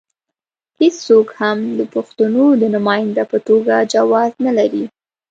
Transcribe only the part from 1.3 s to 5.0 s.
هم د پښتنو د نماینده په توګه جواز نه لري.